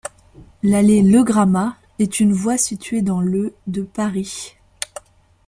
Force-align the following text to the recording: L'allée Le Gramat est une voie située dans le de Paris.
L'allée 0.63 1.03
Le 1.03 1.23
Gramat 1.23 1.77
est 1.99 2.19
une 2.19 2.33
voie 2.33 2.57
située 2.57 3.03
dans 3.03 3.21
le 3.21 3.53
de 3.67 3.83
Paris. 3.83 4.57